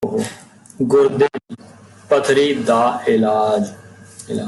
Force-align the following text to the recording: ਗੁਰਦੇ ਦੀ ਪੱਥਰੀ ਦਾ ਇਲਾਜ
ਗੁਰਦੇ 0.81 1.27
ਦੀ 1.49 1.55
ਪੱਥਰੀ 2.09 2.53
ਦਾ 2.53 3.01
ਇਲਾਜ 3.07 3.67